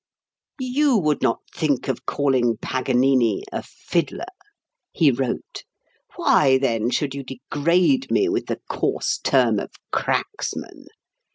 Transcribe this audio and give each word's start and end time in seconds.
"You 0.59 0.97
would 0.97 1.21
not 1.21 1.41
think 1.53 1.87
of 1.87 2.07
calling 2.07 2.57
Paganini 2.59 3.43
a 3.51 3.61
'fiddler,'" 3.61 4.25
he 4.91 5.11
wrote; 5.11 5.63
"why, 6.15 6.57
then, 6.57 6.89
should 6.89 7.13
you 7.13 7.21
degrade 7.23 8.09
me 8.09 8.27
with 8.27 8.47
the 8.47 8.59
coarse 8.67 9.19
term 9.19 9.59
of 9.59 9.69
'cracksman'? 9.91 10.87